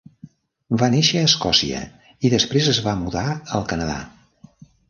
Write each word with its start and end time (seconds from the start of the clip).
Va 0.81 0.87
néixer 0.95 1.19
a 1.19 1.27
Escòcia 1.29 1.83
i 2.29 2.33
després 2.37 2.73
es 2.75 2.83
va 2.89 2.97
mudar 3.05 3.27
al 3.59 3.69
Canadà. 3.75 4.03